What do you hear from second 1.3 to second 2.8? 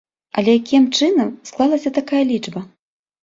склалася такая лічба?